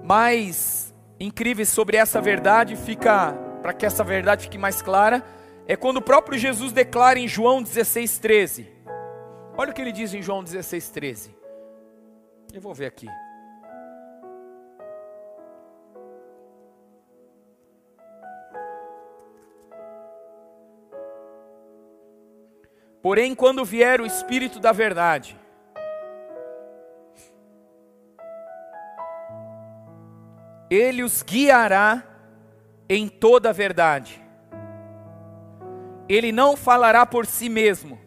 [0.02, 5.24] mais incríveis sobre essa verdade fica para que essa verdade fique mais clara,
[5.66, 8.68] é quando o próprio Jesus declara em João 16:13.
[9.56, 11.34] Olha o que ele diz em João 16:13.
[12.52, 13.08] Eu vou ver aqui.
[23.02, 25.38] Porém, quando vier o Espírito da Verdade,
[30.70, 32.02] Ele os guiará
[32.88, 34.20] em toda a verdade.
[36.08, 37.98] Ele não falará por si mesmo,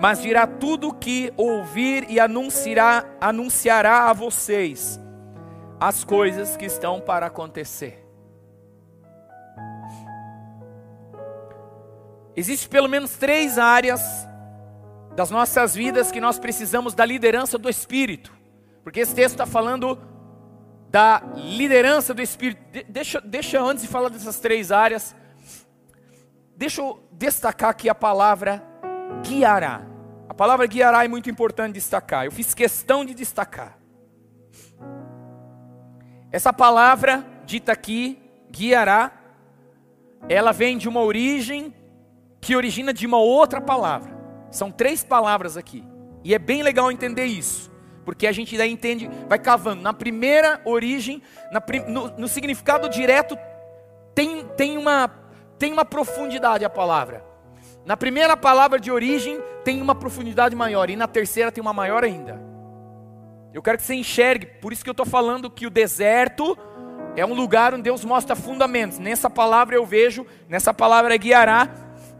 [0.00, 5.00] mas dirá tudo o que ouvir e anunciará, anunciará a vocês
[5.78, 8.04] as coisas que estão para acontecer.
[12.34, 14.00] Existem pelo menos três áreas
[15.14, 18.32] das nossas vidas que nós precisamos da liderança do Espírito,
[18.82, 19.98] porque esse texto está falando
[20.92, 22.60] da liderança do Espírito.
[22.70, 25.16] De, deixa, deixa antes de falar dessas três áreas,
[26.54, 28.62] deixa eu destacar aqui a palavra
[29.26, 29.86] guiará.
[30.28, 32.26] A palavra guiará é muito importante destacar.
[32.26, 33.78] Eu fiz questão de destacar.
[36.30, 38.18] Essa palavra dita aqui,
[38.50, 39.12] guiará,
[40.28, 41.74] ela vem de uma origem
[42.38, 44.12] que origina de uma outra palavra.
[44.50, 45.82] São três palavras aqui.
[46.22, 47.71] E é bem legal entender isso.
[48.04, 49.82] Porque a gente daí entende, vai cavando.
[49.82, 53.36] Na primeira origem, na, no, no, significado direto,
[54.14, 55.10] tem, tem, uma,
[55.58, 57.24] tem uma profundidade a palavra.
[57.84, 60.90] Na primeira palavra de origem, tem uma profundidade maior.
[60.90, 62.40] E na terceira, tem uma maior ainda.
[63.52, 66.56] Eu quero que você enxergue, por isso que eu estou falando que o deserto
[67.14, 68.98] é um lugar onde Deus mostra fundamentos.
[68.98, 71.68] Nessa palavra eu vejo, nessa palavra guiará,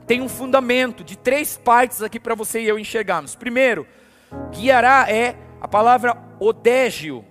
[0.06, 3.34] tem um fundamento de três partes aqui para você e eu enxergarmos.
[3.34, 3.86] Primeiro,
[4.50, 7.24] guiará é a palavra odégio,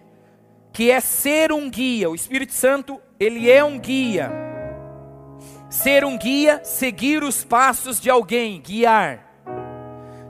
[0.72, 2.10] que é ser um guia.
[2.10, 4.32] O Espírito Santo, ele é um guia.
[5.70, 9.28] Ser um guia, seguir os passos de alguém, guiar.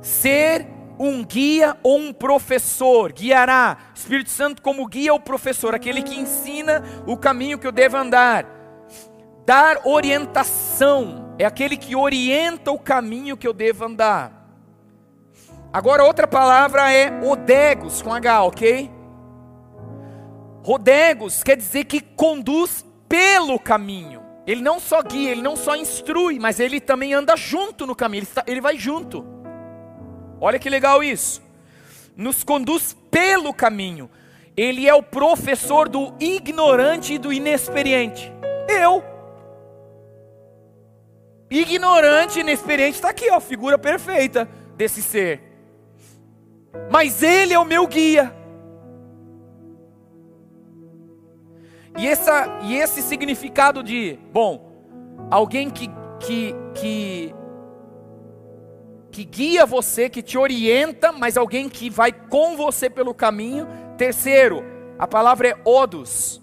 [0.02, 0.66] Ser
[0.98, 3.78] um guia ou um professor, guiará.
[3.94, 8.48] Espírito Santo como guia ou professor, aquele que ensina o caminho que eu devo andar.
[9.46, 14.41] Dar orientação, é aquele que orienta o caminho que eu devo andar.
[15.74, 18.92] Agora outra palavra é odegos com H, ok?
[20.62, 24.22] Rodegos quer dizer que conduz pelo caminho.
[24.46, 28.20] Ele não só guia, ele não só instrui, mas ele também anda junto no caminho,
[28.20, 29.26] ele, está, ele vai junto.
[30.42, 31.42] Olha que legal isso.
[32.18, 34.10] Nos conduz pelo caminho.
[34.58, 38.30] Ele é o professor do ignorante e do inexperiente.
[38.68, 39.02] Eu.
[41.50, 45.51] Ignorante e inexperiente está aqui, ó, figura perfeita desse ser
[46.90, 48.36] mas Ele é o meu guia.
[51.98, 54.72] E, essa, e esse significado de, bom,
[55.30, 57.36] alguém que, que, que,
[59.12, 63.68] que guia você, que te orienta, mas alguém que vai com você pelo caminho.
[63.98, 64.64] Terceiro,
[64.98, 66.42] a palavra é odos.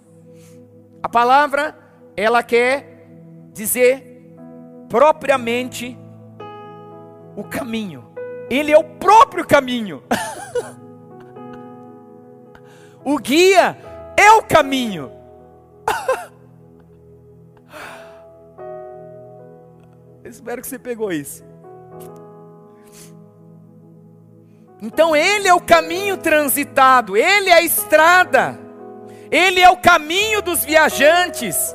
[1.03, 1.77] A palavra,
[2.17, 3.07] ela quer
[3.53, 4.35] dizer
[4.89, 5.99] propriamente
[7.37, 8.08] o caminho.
[8.51, 10.03] Ele é o próprio caminho.
[13.05, 13.77] o guia
[14.17, 15.13] é o caminho.
[20.25, 21.47] Espero que você pegou isso.
[24.81, 28.57] Então ele é o caminho transitado, ele é a estrada,
[29.31, 31.75] ele é o caminho dos viajantes.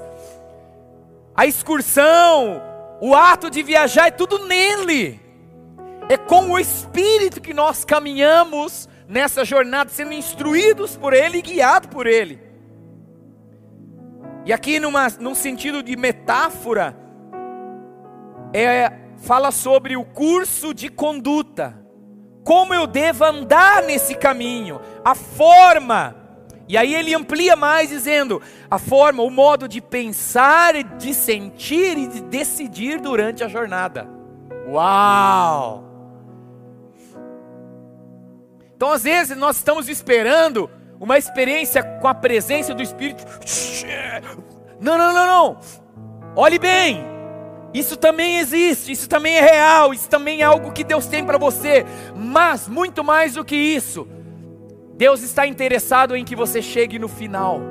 [1.36, 2.62] A excursão,
[3.02, 5.23] o ato de viajar é tudo nele.
[6.14, 11.90] É com o Espírito que nós caminhamos nessa jornada, sendo instruídos por Ele e guiados
[11.90, 12.40] por Ele.
[14.46, 16.96] E aqui, numa, num sentido de metáfora,
[18.54, 21.84] é, fala sobre o curso de conduta,
[22.44, 26.16] como eu devo andar nesse caminho, a forma.
[26.68, 32.06] E aí ele amplia mais, dizendo: a forma, o modo de pensar, de sentir e
[32.06, 34.08] de decidir durante a jornada.
[34.68, 35.83] Uau!
[38.84, 40.70] Então, às vezes, nós estamos esperando
[41.00, 43.24] uma experiência com a presença do Espírito.
[44.78, 45.58] Não, não, não, não.
[46.36, 47.02] Olhe bem.
[47.74, 51.38] Isso também existe, isso também é real, isso também é algo que Deus tem para
[51.38, 51.86] você.
[52.14, 54.06] Mas, muito mais do que isso,
[54.98, 57.62] Deus está interessado em que você chegue no final.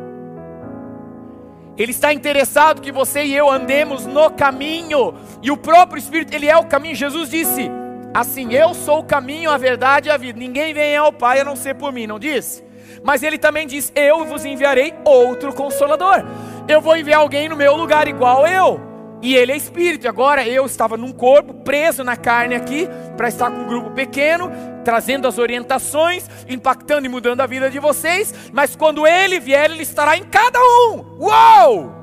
[1.77, 5.12] Ele está interessado que você e eu andemos no caminho.
[5.42, 6.94] E o próprio Espírito, ele é o caminho.
[6.94, 7.70] Jesus disse:
[8.14, 10.38] Assim, eu sou o caminho, a verdade e a vida.
[10.38, 12.62] Ninguém vem ao Pai a não ser por mim, não disse?
[13.03, 16.22] Mas ele também diz: Eu vos enviarei outro consolador.
[16.68, 18.81] Eu vou enviar alguém no meu lugar igual eu.
[19.22, 20.09] E ele é espírito.
[20.09, 24.51] Agora eu estava num corpo, preso na carne aqui, para estar com um grupo pequeno,
[24.85, 28.35] trazendo as orientações, impactando e mudando a vida de vocês.
[28.53, 31.18] Mas quando ele vier, ele estará em cada um.
[31.20, 32.03] Uau!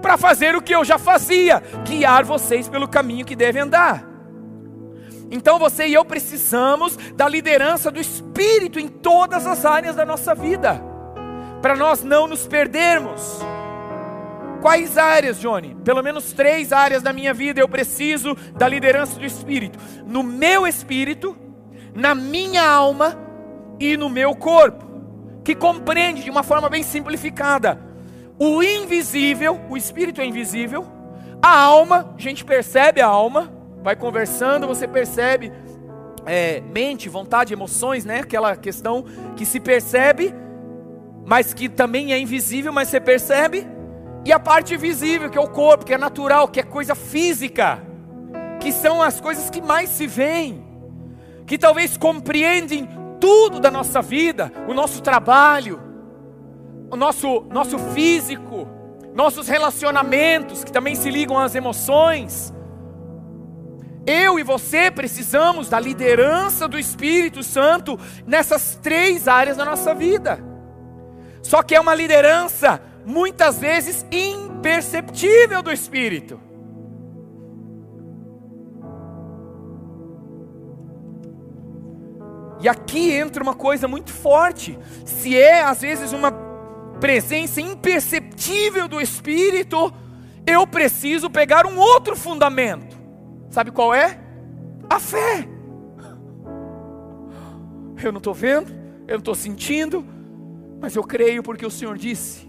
[0.00, 4.09] Para fazer o que eu já fazia, guiar vocês pelo caminho que devem andar.
[5.30, 10.34] Então você e eu precisamos da liderança do Espírito em todas as áreas da nossa
[10.34, 10.82] vida,
[11.62, 13.40] para nós não nos perdermos.
[14.60, 15.74] Quais áreas, Johnny?
[15.84, 20.66] Pelo menos três áreas da minha vida eu preciso da liderança do Espírito: no meu
[20.66, 21.36] espírito,
[21.94, 23.16] na minha alma
[23.78, 24.84] e no meu corpo,
[25.44, 27.90] que compreende de uma forma bem simplificada
[28.42, 30.86] o invisível, o espírito é invisível,
[31.42, 35.52] a alma, a gente percebe a alma, vai conversando, você percebe
[36.26, 38.20] é, mente, vontade, emoções, né?
[38.20, 39.04] Aquela questão
[39.36, 40.34] que se percebe,
[41.26, 43.66] mas que também é invisível, mas você percebe.
[44.24, 47.82] E a parte visível, que é o corpo, que é natural, que é coisa física,
[48.60, 50.62] que são as coisas que mais se veem,
[51.46, 52.88] que talvez compreendem
[53.18, 55.80] tudo da nossa vida, o nosso trabalho,
[56.90, 58.68] o nosso, nosso físico,
[59.14, 62.52] nossos relacionamentos, que também se ligam às emoções
[64.06, 70.42] eu e você precisamos da liderança do Espírito Santo nessas três áreas da nossa vida.
[71.42, 76.40] Só que é uma liderança muitas vezes imperceptível do Espírito.
[82.60, 84.78] E aqui entra uma coisa muito forte.
[85.04, 86.30] Se é às vezes uma
[87.00, 89.92] presença imperceptível do Espírito,
[90.46, 92.89] eu preciso pegar um outro fundamento.
[93.50, 94.18] Sabe qual é?
[94.88, 95.46] A fé.
[98.02, 98.70] Eu não estou vendo,
[99.06, 100.04] eu não estou sentindo,
[100.80, 102.48] mas eu creio porque o Senhor disse: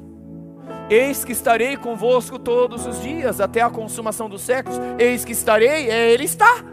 [0.90, 4.80] Eis que estarei convosco todos os dias, até a consumação dos séculos.
[4.98, 6.64] Eis que estarei, é, Ele está.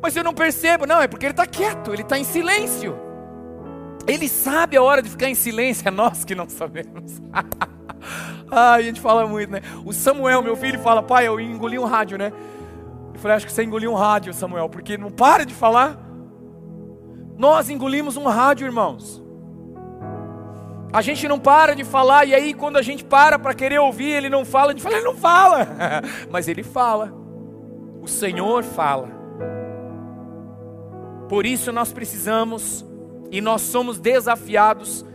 [0.00, 2.96] Mas eu não percebo, não, é porque Ele está quieto, Ele está em silêncio.
[4.06, 7.20] Ele sabe a hora de ficar em silêncio, é nós que não sabemos.
[8.54, 9.62] ah, a gente fala muito, né?
[9.82, 12.30] O Samuel, meu filho, fala: Pai, eu engoli um rádio, né?
[13.14, 15.98] Eu falei: Acho que você engoliu um rádio, Samuel, porque não para de falar.
[17.38, 19.22] Nós engolimos um rádio, irmãos.
[20.92, 24.10] A gente não para de falar, e aí quando a gente para para querer ouvir,
[24.10, 25.66] ele não fala, a gente fala, ele não fala.
[26.30, 27.10] Mas ele fala.
[28.02, 29.08] O Senhor fala.
[31.26, 32.84] Por isso nós precisamos
[33.30, 35.06] e nós somos desafiados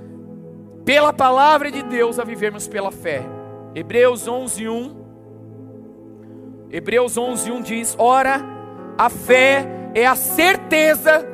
[0.88, 3.22] pela palavra de Deus a vivermos pela fé.
[3.76, 4.96] Hebreus 11:1
[6.72, 8.40] Hebreus 11:1 diz: "Ora,
[8.98, 11.28] a fé é a certeza,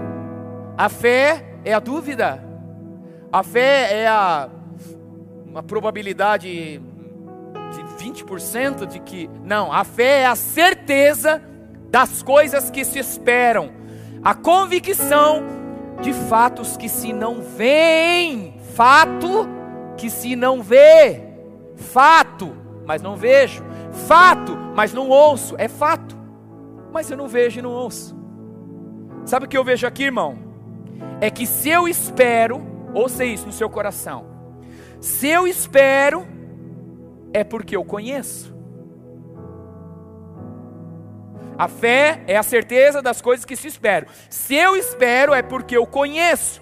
[0.76, 2.44] a fé é a dúvida,
[3.32, 4.50] a fé é a
[5.46, 9.30] uma probabilidade de 20% de que.
[9.44, 11.40] Não, a fé é a certeza
[11.92, 13.70] das coisas que se esperam,
[14.24, 15.44] a convicção
[16.02, 19.48] de fatos que se não veem, fato
[19.98, 21.22] que se não vê,
[21.76, 22.56] fato,
[22.86, 23.64] mas não vejo,
[24.08, 26.18] fato, mas não ouço, é fato,
[26.92, 28.16] mas eu não vejo e não ouço.
[29.26, 30.38] Sabe o que eu vejo aqui, irmão?
[31.22, 32.62] É que se eu espero,
[32.94, 34.26] ouça isso no seu coração,
[35.00, 36.26] se eu espero,
[37.34, 38.54] é porque eu conheço.
[41.58, 44.08] A fé é a certeza das coisas que se esperam.
[44.30, 46.62] Se eu espero, é porque eu conheço.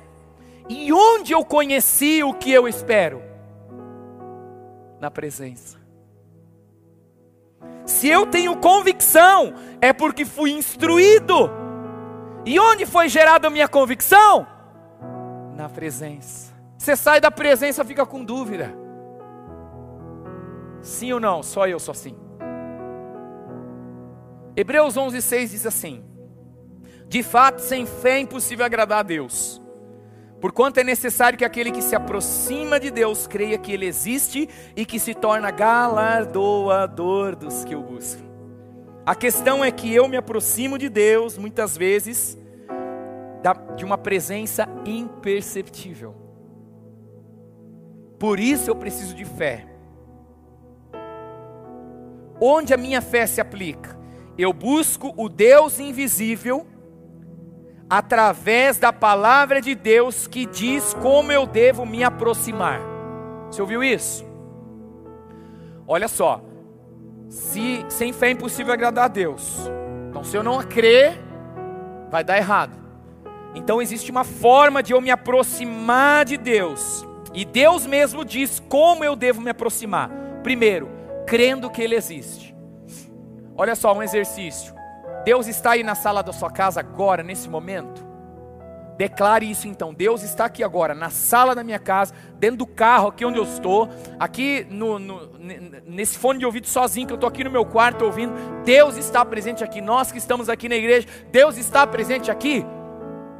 [0.69, 3.21] E onde eu conheci o que eu espero?
[4.99, 5.79] Na presença.
[7.85, 11.49] Se eu tenho convicção, é porque fui instruído.
[12.45, 14.47] E onde foi gerada a minha convicção?
[15.55, 16.51] Na presença.
[16.77, 18.73] Você sai da presença, fica com dúvida.
[20.81, 21.43] Sim ou não?
[21.43, 22.17] Só eu sou assim.
[24.55, 26.03] Hebreus 11:6 diz assim:
[27.07, 29.60] De fato, sem fé é impossível agradar a Deus.
[30.41, 34.87] Porquanto é necessário que aquele que se aproxima de Deus creia que ele existe e
[34.87, 38.25] que se torna galardoador dos que o buscam.
[39.05, 42.35] A questão é que eu me aproximo de Deus muitas vezes
[43.75, 46.15] de uma presença imperceptível.
[48.17, 49.67] Por isso eu preciso de fé.
[52.39, 53.95] Onde a minha fé se aplica?
[54.37, 56.65] Eu busco o Deus invisível
[57.91, 62.79] através da palavra de Deus que diz como eu devo me aproximar.
[63.47, 64.25] Você ouviu isso?
[65.85, 66.41] Olha só,
[67.27, 69.69] se sem fé é impossível agradar a Deus.
[70.09, 71.19] Então, se eu não crer,
[72.09, 72.79] vai dar errado.
[73.53, 77.05] Então, existe uma forma de eu me aproximar de Deus.
[77.33, 80.09] E Deus mesmo diz como eu devo me aproximar.
[80.43, 80.89] Primeiro,
[81.27, 82.55] crendo que Ele existe.
[83.57, 84.80] Olha só, um exercício.
[85.23, 88.11] Deus está aí na sala da sua casa agora, nesse momento?
[88.97, 89.93] Declare isso então.
[89.93, 93.43] Deus está aqui agora, na sala da minha casa, dentro do carro, aqui onde eu
[93.43, 95.31] estou, aqui no, no,
[95.85, 98.33] nesse fone de ouvido sozinho, que eu estou aqui no meu quarto ouvindo.
[98.63, 99.81] Deus está presente aqui.
[99.81, 102.65] Nós que estamos aqui na igreja, Deus está presente aqui.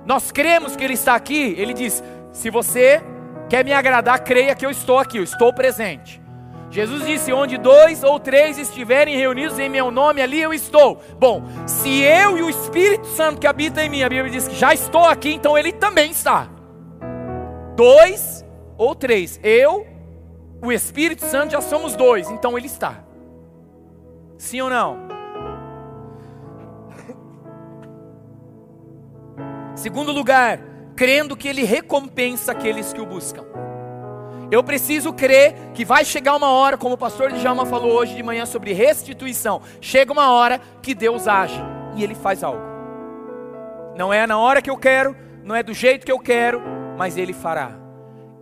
[0.05, 1.55] Nós cremos que Ele está aqui.
[1.57, 3.01] Ele diz: se você
[3.49, 6.20] quer me agradar, creia que eu estou aqui, eu estou presente.
[6.71, 10.99] Jesus disse: Onde dois ou três estiverem reunidos em meu nome, ali eu estou.
[11.19, 14.55] Bom, se eu e o Espírito Santo que habita em mim, a Bíblia diz que
[14.55, 16.49] já estou aqui, então ele também está.
[17.75, 18.45] Dois
[18.77, 19.85] ou três, eu,
[20.63, 23.03] o Espírito Santo já somos dois, então ele está.
[24.37, 24.97] Sim ou não?
[29.75, 30.59] Segundo lugar,
[30.95, 33.45] crendo que ele recompensa aqueles que o buscam.
[34.51, 38.21] Eu preciso crer que vai chegar uma hora, como o pastor Djalma falou hoje de
[38.21, 39.61] manhã sobre restituição.
[39.79, 41.63] Chega uma hora que Deus age
[41.95, 42.61] e ele faz algo.
[43.95, 46.61] Não é na hora que eu quero, não é do jeito que eu quero,
[46.97, 47.71] mas ele fará.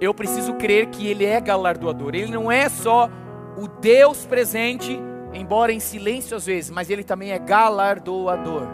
[0.02, 2.16] Eu preciso crer que ele é galardoador.
[2.16, 3.08] Ele não é só
[3.56, 5.00] o Deus presente,
[5.32, 8.68] embora em silêncio às vezes, mas ele também é galardoador.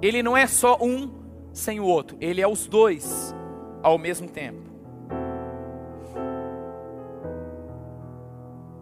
[0.00, 1.10] Ele não é só um
[1.52, 3.34] sem o outro, ele é os dois
[3.82, 4.65] ao mesmo tempo.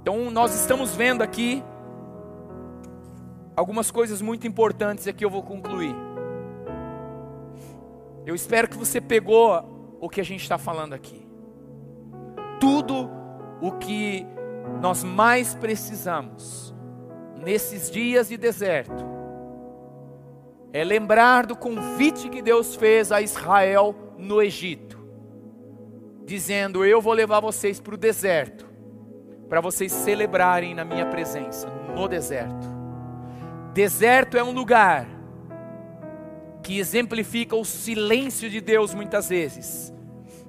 [0.04, 1.64] Então, nós estamos vendo aqui
[3.56, 5.96] algumas coisas muito importantes aqui eu vou concluir.
[8.26, 11.26] Eu espero que você pegou o que a gente está falando aqui.
[12.60, 13.10] Tudo
[13.62, 14.26] o que
[14.78, 16.74] nós mais precisamos
[17.42, 19.06] nesses dias de deserto
[20.70, 24.98] é lembrar do convite que Deus fez a Israel no Egito,
[26.26, 28.73] dizendo: Eu vou levar vocês para o deserto
[29.48, 32.66] para vocês celebrarem na minha presença, no deserto.
[33.72, 35.06] Deserto é um lugar
[36.62, 39.92] que exemplifica o silêncio de Deus muitas vezes,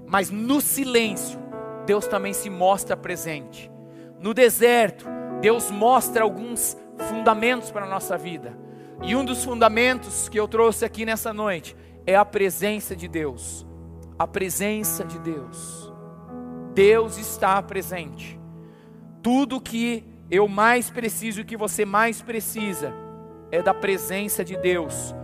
[0.08, 1.40] mas no silêncio,
[1.86, 3.72] Deus também se mostra presente.
[4.20, 5.06] No deserto,
[5.42, 6.78] Deus mostra alguns
[7.10, 8.58] fundamentos para a nossa vida,
[9.04, 11.76] e um dos fundamentos que eu trouxe aqui nessa noite
[12.08, 13.66] é a presença de Deus.
[14.18, 15.94] A presença de Deus.
[16.74, 18.40] Deus está presente
[19.26, 22.94] tudo que eu mais preciso e que você mais precisa
[23.52, 25.16] é da presença de Deus.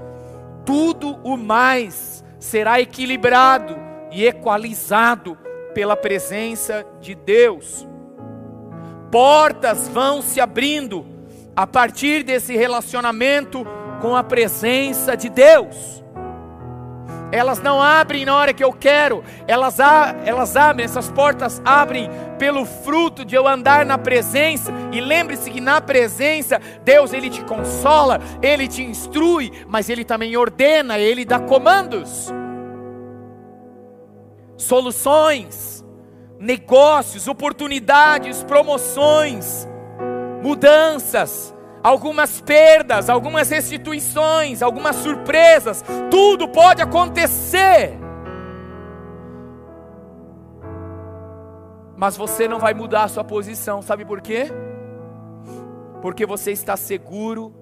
[0.65, 3.77] Tudo o mais será equilibrado
[4.11, 5.37] e equalizado
[5.75, 7.87] pela presença de Deus.
[9.11, 11.05] Portas vão se abrindo
[11.55, 13.63] a partir desse relacionamento
[14.01, 16.03] com a presença de Deus.
[17.31, 22.09] Elas não abrem na hora que eu quero, elas, a, elas abrem, essas portas abrem
[22.37, 24.71] pelo fruto de eu andar na presença.
[24.91, 30.35] E lembre-se que na presença, Deus ele te consola, ele te instrui, mas ele também
[30.35, 32.29] ordena, ele dá comandos,
[34.57, 35.85] soluções,
[36.39, 39.67] negócios, oportunidades, promoções,
[40.41, 41.53] mudanças
[41.83, 47.97] algumas perdas, algumas restituições, algumas surpresas, tudo pode acontecer.
[51.95, 54.47] Mas você não vai mudar a sua posição, sabe por quê?
[56.01, 57.53] Porque você está seguro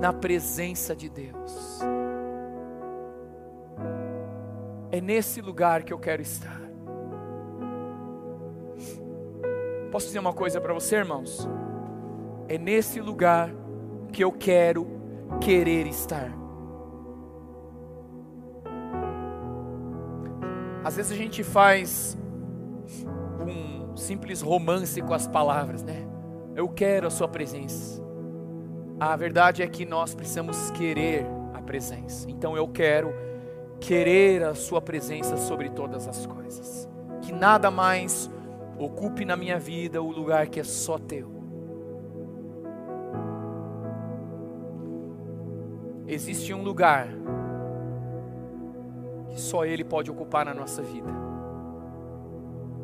[0.00, 1.80] na presença de Deus.
[4.90, 6.60] É nesse lugar que eu quero estar.
[9.90, 11.46] Posso dizer uma coisa para você, irmãos?
[12.48, 13.50] É nesse lugar
[14.12, 14.86] que eu quero
[15.40, 16.32] querer estar.
[20.84, 22.18] Às vezes a gente faz
[23.46, 26.06] um simples romance com as palavras, né?
[26.54, 28.02] Eu quero a sua presença.
[28.98, 31.24] A verdade é que nós precisamos querer
[31.54, 32.30] a presença.
[32.30, 33.14] Então eu quero
[33.80, 36.88] querer a sua presença sobre todas as coisas.
[37.22, 38.30] Que nada mais
[38.78, 41.31] ocupe na minha vida o lugar que é só teu.
[46.14, 47.08] Existe um lugar
[49.30, 51.10] que só Ele pode ocupar na nossa vida,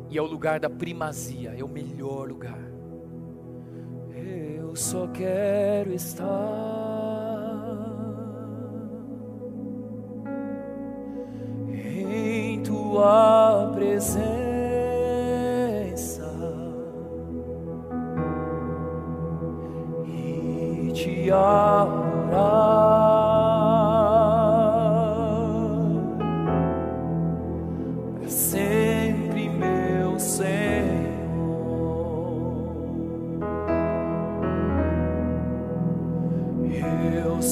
[0.09, 2.57] e é o lugar da primazia, é o melhor lugar.
[4.15, 6.29] Eu só quero estar
[11.71, 14.29] em Tua presença
[20.05, 23.08] e te adorar.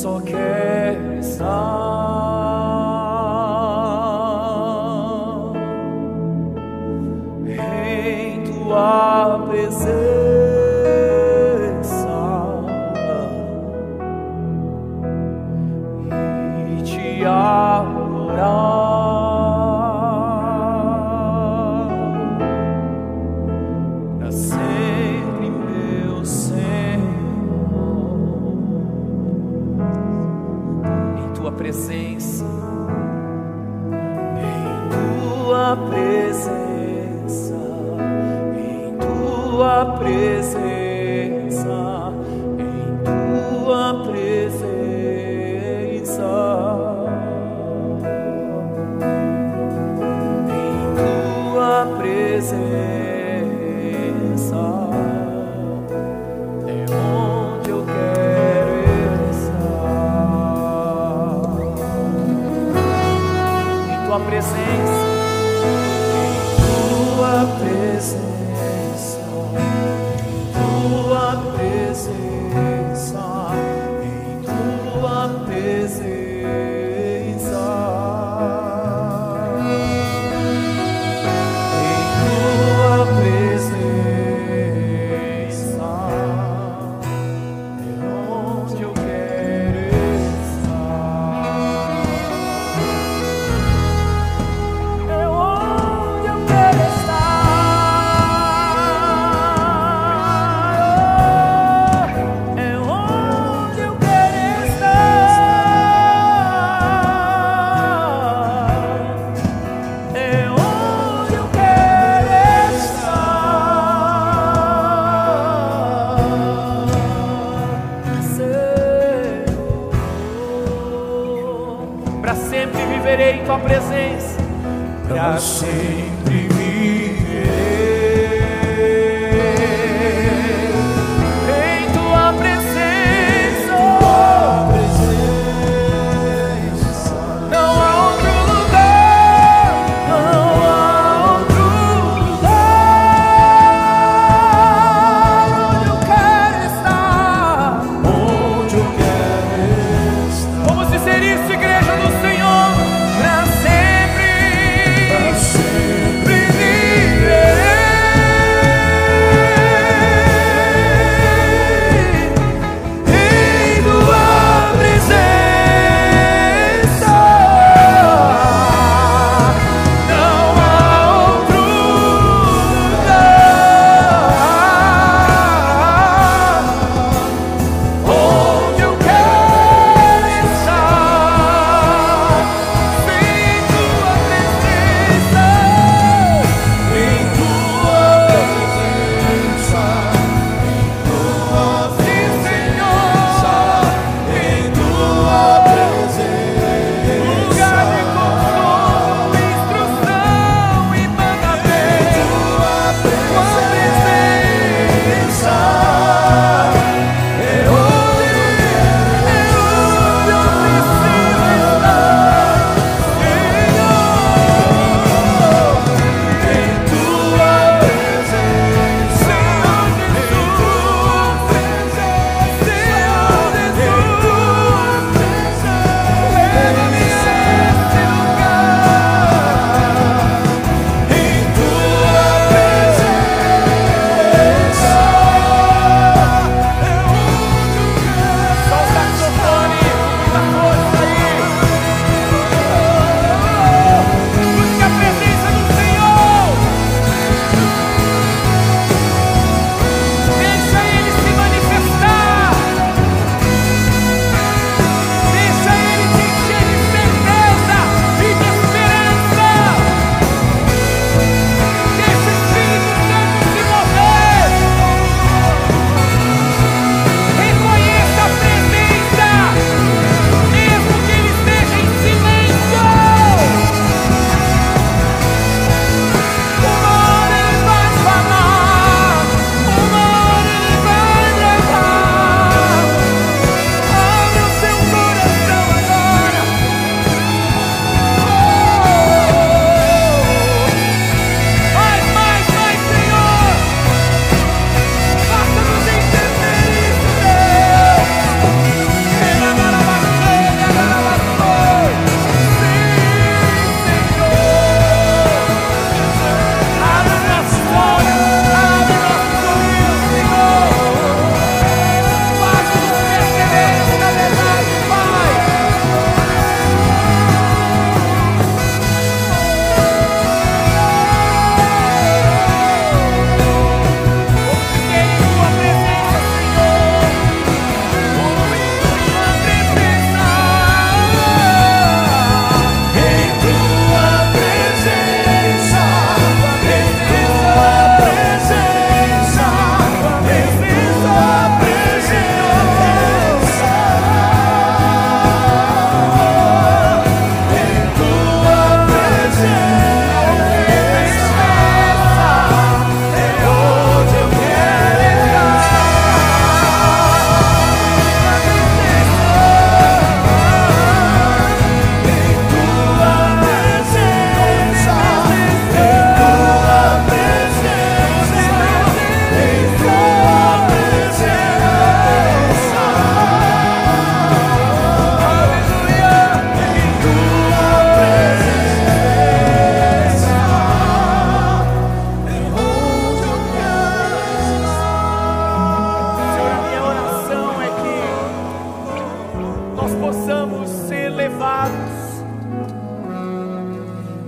[0.07, 0.56] okay.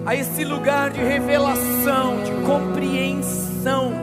[0.10, 3.94] a esse lugar de revelação, de compreensão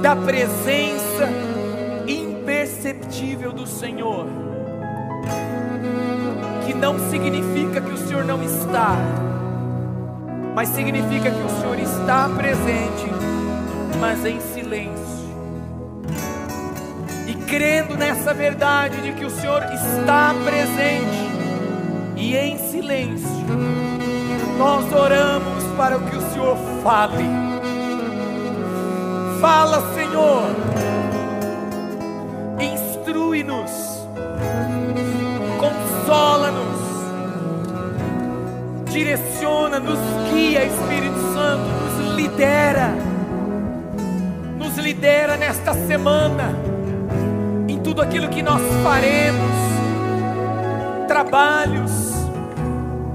[0.00, 1.28] da presença
[2.06, 4.26] imperceptível do Senhor,
[6.64, 8.96] que não significa que o Senhor não está,
[10.54, 13.10] mas significa que o Senhor está presente,
[13.98, 15.19] mas em silêncio.
[17.50, 21.28] Crendo nessa verdade de que o Senhor está presente
[22.16, 23.28] e em silêncio,
[24.56, 27.28] nós oramos para que o Senhor fale.
[29.40, 30.44] Fala, Senhor,
[32.60, 33.72] instrui-nos,
[35.58, 36.78] consola-nos,
[38.92, 39.98] direciona, nos
[40.32, 42.94] guia, Espírito Santo, nos lidera,
[44.56, 46.69] nos lidera nesta semana, em
[47.90, 49.50] tudo aquilo que nós faremos,
[51.08, 51.90] trabalhos,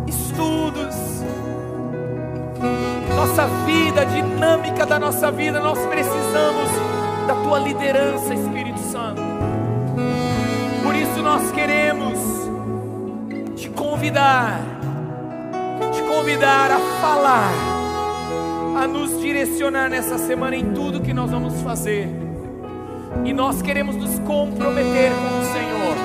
[0.05, 0.93] estudos,
[3.15, 6.69] nossa vida, a dinâmica da nossa vida, nós precisamos
[7.26, 9.21] da tua liderança, Espírito Santo.
[10.84, 12.19] Por isso nós queremos
[13.55, 14.59] te convidar
[16.05, 17.51] convidar a falar,
[18.84, 22.24] a nos direcionar nessa semana em tudo que nós vamos fazer.
[23.24, 25.95] E nós queremos nos comprometer com o Senhor,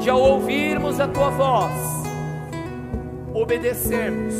[0.00, 1.72] de ao ouvirmos a tua voz,
[3.32, 4.34] obedecermos,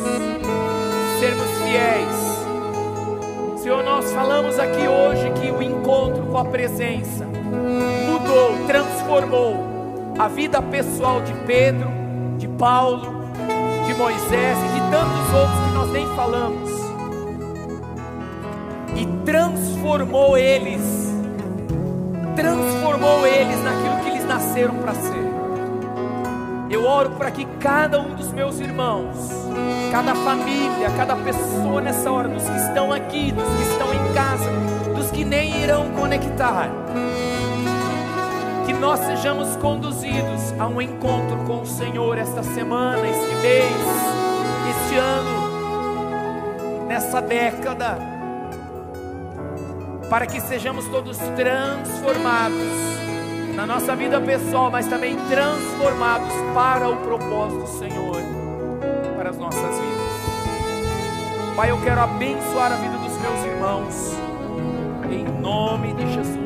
[1.21, 2.33] sermos fiéis.
[3.63, 9.57] Senhor, nós falamos aqui hoje que o encontro com a presença mudou, transformou
[10.19, 11.89] a vida pessoal de Pedro,
[12.39, 13.23] de Paulo,
[13.87, 16.71] de Moisés e de tantos outros que nós nem falamos,
[18.97, 21.02] e transformou eles,
[22.35, 25.33] transformou eles naquilo que eles nasceram para ser.
[26.71, 29.17] Eu oro para que cada um dos meus irmãos,
[29.91, 34.51] cada família, cada pessoa nessa hora, dos que estão aqui, dos que estão em casa,
[34.95, 36.71] dos que nem irão conectar,
[38.65, 43.77] que nós sejamos conduzidos a um encontro com o Senhor esta semana, este mês,
[44.71, 48.12] este ano, nessa década,
[50.13, 52.59] para que sejamos todos transformados
[53.57, 58.23] na nossa vida pessoal, mas também transformados para o propósito do Senhor,
[59.17, 61.57] para as nossas vidas.
[61.57, 64.13] Pai, eu quero abençoar a vida dos meus irmãos,
[65.11, 66.42] em nome de Jesus.